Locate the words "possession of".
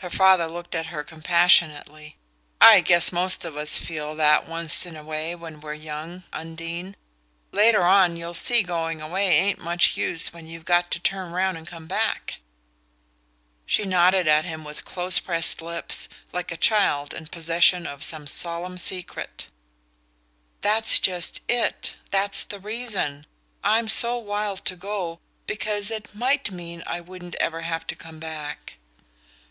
17.26-18.04